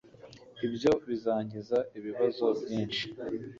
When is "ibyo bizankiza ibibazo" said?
0.65-2.45